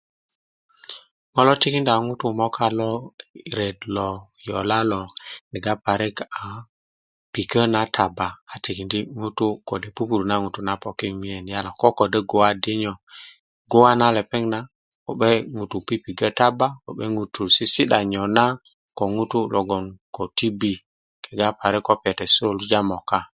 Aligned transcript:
ŋo' 1.33 1.45
lo 1.47 1.53
tikinda 1.61 1.93
ŋutu' 2.07 2.29
yi 2.33 2.37
moka 2.39 2.65
lo 2.79 2.89
ret 3.57 3.77
lo 3.95 4.07
yola 4.47 4.79
lo 4.91 5.01
kega 5.49 5.73
parik 5.85 6.15
a 6.41 6.43
pikö 7.33 7.61
na 7.73 7.81
taba 7.95 8.27
a 8.53 8.55
tikindi' 8.63 9.09
mugun 9.19 9.55
kode' 9.67 9.89
purpur 9.95 10.21
na 10.29 10.35
ŋutu 10.43 10.59
na 10.67 10.73
a 10.75 10.81
poki 10.83 11.05
i 11.13 11.17
miyen 11.19 11.49
yala 11.53 11.69
ko 11.79 11.87
dödö 12.13 12.19
guwa 12.29 12.49
dinyo 12.63 12.93
guwa 13.71 13.91
na 13.99 14.07
lepeŋ 14.17 14.43
na 14.53 14.59
ko'be 15.05 15.29
ŋutu 15.57 15.77
pipigö 15.87 16.27
taba 16.39 16.67
ko'ben 16.83 17.11
ŋutu' 17.17 17.51
sisi'da 17.55 17.99
nyona 18.11 18.43
ko 18.97 19.03
ŋutu 19.15 19.39
logon 19.53 19.85
ko 20.15 20.21
tibi 20.37 20.73
kega 21.23 21.47
parik 21.59 21.81
ko 21.87 21.93
ŋutu' 22.01 22.19
nyu 22.25 22.31
susuluja 22.33 22.79
moka 22.89 23.19